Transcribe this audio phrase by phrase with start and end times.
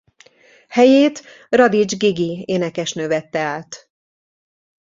[0.69, 3.89] Helyét Radics Gigi énekesnő vette át.